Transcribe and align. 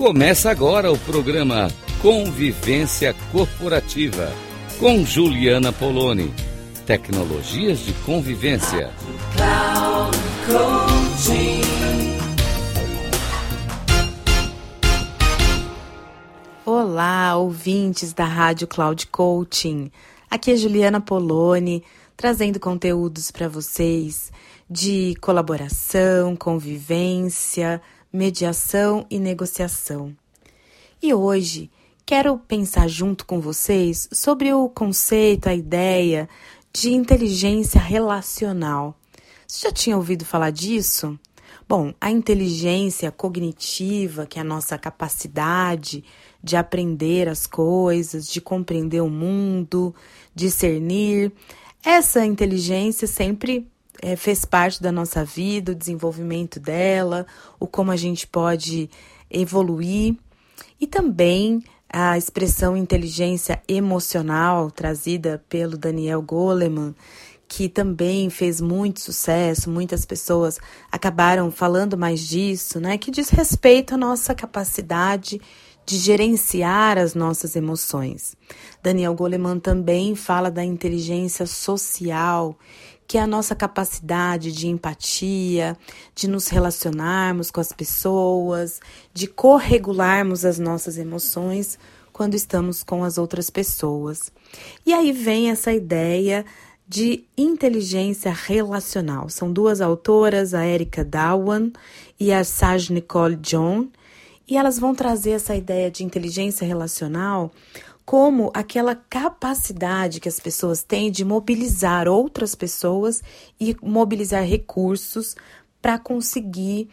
Começa 0.00 0.50
agora 0.50 0.90
o 0.90 0.98
programa 0.98 1.68
Convivência 2.00 3.14
Corporativa 3.30 4.32
com 4.78 5.04
Juliana 5.04 5.74
Poloni. 5.74 6.32
Tecnologias 6.86 7.80
de 7.80 7.92
convivência. 8.06 8.90
Olá, 16.64 17.36
ouvintes 17.36 18.14
da 18.14 18.24
Rádio 18.24 18.66
Cloud 18.66 19.06
Coaching. 19.08 19.92
Aqui 20.30 20.52
é 20.52 20.56
Juliana 20.56 21.02
Poloni, 21.02 21.84
trazendo 22.16 22.58
conteúdos 22.58 23.30
para 23.30 23.48
vocês 23.48 24.32
de 24.68 25.14
colaboração, 25.20 26.34
convivência, 26.34 27.82
mediação 28.12 29.06
e 29.08 29.18
negociação. 29.18 30.16
E 31.02 31.14
hoje 31.14 31.70
quero 32.04 32.38
pensar 32.38 32.88
junto 32.88 33.24
com 33.24 33.40
vocês 33.40 34.08
sobre 34.12 34.52
o 34.52 34.68
conceito, 34.68 35.48
a 35.48 35.54
ideia 35.54 36.28
de 36.72 36.92
inteligência 36.92 37.80
relacional. 37.80 38.96
Você 39.46 39.68
já 39.68 39.72
tinha 39.72 39.96
ouvido 39.96 40.24
falar 40.24 40.50
disso? 40.50 41.18
Bom, 41.68 41.94
a 42.00 42.10
inteligência 42.10 43.12
cognitiva, 43.12 44.26
que 44.26 44.38
é 44.38 44.42
a 44.42 44.44
nossa 44.44 44.76
capacidade 44.76 46.02
de 46.42 46.56
aprender 46.56 47.28
as 47.28 47.46
coisas, 47.46 48.26
de 48.26 48.40
compreender 48.40 49.00
o 49.00 49.08
mundo, 49.08 49.94
discernir, 50.34 51.32
essa 51.84 52.26
inteligência 52.26 53.06
sempre 53.06 53.69
é, 54.00 54.16
fez 54.16 54.44
parte 54.44 54.82
da 54.82 54.90
nossa 54.90 55.24
vida, 55.24 55.72
o 55.72 55.74
desenvolvimento 55.74 56.58
dela, 56.58 57.26
o 57.58 57.66
como 57.66 57.90
a 57.90 57.96
gente 57.96 58.26
pode 58.26 58.88
evoluir 59.30 60.16
e 60.80 60.86
também 60.86 61.62
a 61.92 62.16
expressão 62.16 62.76
inteligência 62.76 63.60
emocional 63.68 64.70
trazida 64.70 65.44
pelo 65.48 65.76
Daniel 65.76 66.22
Goleman, 66.22 66.94
que 67.48 67.68
também 67.68 68.30
fez 68.30 68.60
muito 68.60 69.00
sucesso, 69.00 69.68
muitas 69.68 70.06
pessoas 70.06 70.60
acabaram 70.90 71.50
falando 71.50 71.98
mais 71.98 72.20
disso, 72.20 72.78
né? 72.78 72.96
Que 72.96 73.10
diz 73.10 73.28
respeito 73.28 73.94
à 73.94 73.96
nossa 73.96 74.34
capacidade 74.36 75.40
de 75.84 75.96
gerenciar 75.96 76.96
as 76.96 77.16
nossas 77.16 77.56
emoções. 77.56 78.36
Daniel 78.80 79.14
Goleman 79.14 79.58
também 79.58 80.14
fala 80.14 80.48
da 80.48 80.64
inteligência 80.64 81.44
social, 81.44 82.56
que 83.10 83.18
é 83.18 83.22
a 83.22 83.26
nossa 83.26 83.56
capacidade 83.56 84.52
de 84.52 84.68
empatia, 84.68 85.76
de 86.14 86.28
nos 86.28 86.46
relacionarmos 86.46 87.50
com 87.50 87.60
as 87.60 87.72
pessoas, 87.72 88.78
de 89.12 89.26
corregularmos 89.26 90.44
as 90.44 90.60
nossas 90.60 90.96
emoções 90.96 91.76
quando 92.12 92.36
estamos 92.36 92.84
com 92.84 93.02
as 93.02 93.18
outras 93.18 93.50
pessoas. 93.50 94.30
E 94.86 94.92
aí 94.92 95.10
vem 95.10 95.50
essa 95.50 95.72
ideia 95.72 96.46
de 96.86 97.24
inteligência 97.36 98.30
relacional. 98.30 99.28
São 99.28 99.52
duas 99.52 99.80
autoras, 99.80 100.54
a 100.54 100.64
Erika 100.64 101.04
Dawan 101.04 101.72
e 102.20 102.32
a 102.32 102.44
Saj 102.44 102.90
Nicole 102.90 103.34
John, 103.34 103.88
e 104.46 104.56
elas 104.56 104.78
vão 104.78 104.94
trazer 104.94 105.32
essa 105.32 105.56
ideia 105.56 105.90
de 105.90 106.04
inteligência 106.04 106.64
relacional 106.64 107.50
como 108.10 108.50
aquela 108.52 108.96
capacidade 108.96 110.18
que 110.18 110.28
as 110.28 110.40
pessoas 110.40 110.82
têm 110.82 111.12
de 111.12 111.24
mobilizar 111.24 112.08
outras 112.08 112.56
pessoas 112.56 113.22
e 113.60 113.76
mobilizar 113.80 114.42
recursos 114.42 115.36
para 115.80 115.96
conseguir 115.96 116.88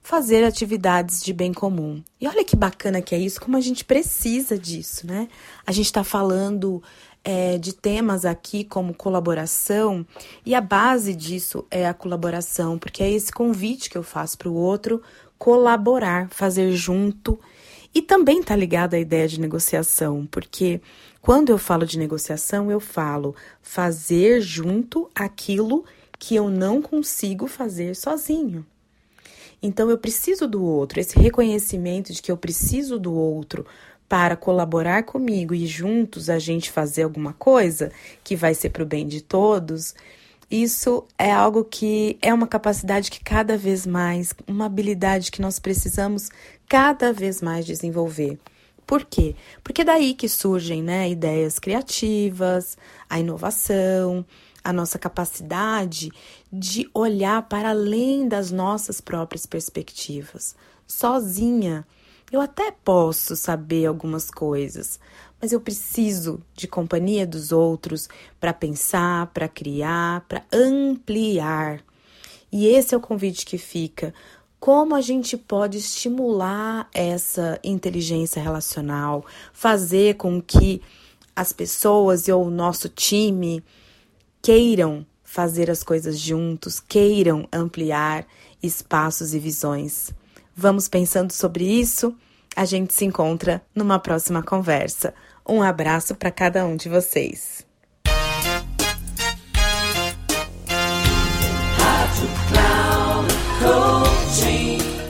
fazer 0.00 0.44
atividades 0.44 1.24
de 1.24 1.32
bem 1.32 1.52
comum. 1.52 2.00
E 2.20 2.28
olha 2.28 2.44
que 2.44 2.54
bacana 2.54 3.02
que 3.02 3.16
é 3.16 3.18
isso, 3.18 3.40
como 3.40 3.56
a 3.56 3.60
gente 3.60 3.84
precisa 3.84 4.56
disso, 4.56 5.08
né? 5.08 5.26
A 5.66 5.72
gente 5.72 5.86
está 5.86 6.04
falando 6.04 6.80
é, 7.24 7.58
de 7.58 7.72
temas 7.72 8.24
aqui 8.24 8.62
como 8.62 8.94
colaboração, 8.94 10.06
e 10.46 10.54
a 10.54 10.60
base 10.60 11.16
disso 11.16 11.66
é 11.68 11.88
a 11.88 11.92
colaboração, 11.92 12.78
porque 12.78 13.02
é 13.02 13.10
esse 13.10 13.32
convite 13.32 13.90
que 13.90 13.98
eu 13.98 14.04
faço 14.04 14.38
para 14.38 14.48
o 14.48 14.54
outro 14.54 15.02
colaborar, 15.36 16.28
fazer 16.30 16.70
junto 16.70 17.40
e 17.94 18.00
também 18.00 18.40
está 18.40 18.54
ligado 18.54 18.94
à 18.94 18.98
ideia 18.98 19.26
de 19.26 19.40
negociação, 19.40 20.26
porque 20.30 20.80
quando 21.20 21.50
eu 21.50 21.58
falo 21.58 21.84
de 21.84 21.98
negociação, 21.98 22.70
eu 22.70 22.80
falo 22.80 23.34
fazer 23.60 24.40
junto 24.40 25.10
aquilo 25.14 25.84
que 26.18 26.34
eu 26.34 26.48
não 26.48 26.80
consigo 26.80 27.46
fazer 27.46 27.96
sozinho. 27.96 28.64
Então 29.62 29.90
eu 29.90 29.98
preciso 29.98 30.46
do 30.46 30.62
outro, 30.62 31.00
esse 31.00 31.18
reconhecimento 31.18 32.12
de 32.12 32.22
que 32.22 32.30
eu 32.30 32.36
preciso 32.36 32.98
do 32.98 33.12
outro 33.12 33.66
para 34.08 34.36
colaborar 34.36 35.02
comigo 35.04 35.54
e 35.54 35.66
juntos 35.66 36.30
a 36.30 36.38
gente 36.38 36.70
fazer 36.70 37.02
alguma 37.02 37.32
coisa 37.32 37.92
que 38.24 38.34
vai 38.34 38.54
ser 38.54 38.70
para 38.70 38.82
o 38.82 38.86
bem 38.86 39.06
de 39.06 39.20
todos 39.20 39.94
isso 40.50 41.06
é 41.16 41.30
algo 41.30 41.64
que 41.64 42.18
é 42.20 42.34
uma 42.34 42.46
capacidade 42.46 43.10
que 43.10 43.22
cada 43.22 43.56
vez 43.56 43.86
mais, 43.86 44.34
uma 44.48 44.66
habilidade 44.66 45.30
que 45.30 45.40
nós 45.40 45.60
precisamos 45.60 46.28
cada 46.68 47.12
vez 47.12 47.40
mais 47.40 47.64
desenvolver. 47.64 48.38
Por 48.84 49.04
quê? 49.04 49.36
Porque 49.62 49.82
é 49.82 49.84
daí 49.84 50.14
que 50.14 50.28
surgem 50.28 50.82
né, 50.82 51.08
ideias 51.08 51.60
criativas, 51.60 52.76
a 53.08 53.20
inovação, 53.20 54.26
a 54.64 54.72
nossa 54.72 54.98
capacidade 54.98 56.10
de 56.52 56.90
olhar 56.92 57.42
para 57.42 57.70
além 57.70 58.26
das 58.26 58.50
nossas 58.50 59.00
próprias 59.00 59.46
perspectivas. 59.46 60.56
Sozinha, 60.86 61.86
eu 62.30 62.40
até 62.40 62.70
posso 62.70 63.34
saber 63.34 63.86
algumas 63.86 64.30
coisas, 64.30 65.00
mas 65.40 65.52
eu 65.52 65.60
preciso 65.60 66.40
de 66.54 66.68
companhia 66.68 67.26
dos 67.26 67.50
outros 67.50 68.08
para 68.38 68.52
pensar, 68.52 69.26
para 69.28 69.48
criar, 69.48 70.20
para 70.28 70.44
ampliar. 70.52 71.82
E 72.52 72.66
esse 72.66 72.94
é 72.94 72.98
o 72.98 73.00
convite 73.00 73.46
que 73.46 73.58
fica. 73.58 74.14
Como 74.58 74.94
a 74.94 75.00
gente 75.00 75.36
pode 75.36 75.78
estimular 75.78 76.88
essa 76.92 77.58
inteligência 77.64 78.42
relacional, 78.42 79.24
fazer 79.52 80.16
com 80.16 80.40
que 80.40 80.82
as 81.34 81.52
pessoas 81.52 82.28
ou 82.28 82.46
o 82.46 82.50
nosso 82.50 82.88
time 82.88 83.64
queiram 84.42 85.06
fazer 85.22 85.70
as 85.70 85.82
coisas 85.82 86.18
juntos, 86.18 86.80
queiram 86.80 87.48
ampliar 87.52 88.26
espaços 88.62 89.32
e 89.32 89.38
visões. 89.38 90.12
Vamos 90.60 90.88
pensando 90.88 91.32
sobre 91.32 91.64
isso? 91.64 92.14
A 92.54 92.66
gente 92.66 92.92
se 92.92 93.06
encontra 93.06 93.62
numa 93.74 93.98
próxima 93.98 94.42
conversa. 94.42 95.14
Um 95.48 95.62
abraço 95.62 96.14
para 96.14 96.30
cada 96.30 96.66
um 96.66 96.76
de 96.76 96.86
vocês. 96.86 97.66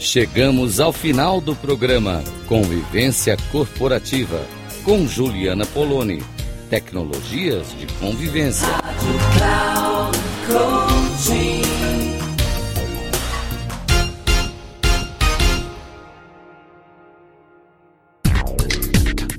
Chegamos 0.00 0.80
ao 0.80 0.94
final 0.94 1.42
do 1.42 1.54
programa 1.54 2.24
Convivência 2.48 3.36
Corporativa 3.52 4.46
com 4.82 5.06
Juliana 5.06 5.66
Poloni. 5.66 6.22
Tecnologias 6.70 7.66
de 7.78 7.86
convivência. 8.00 8.66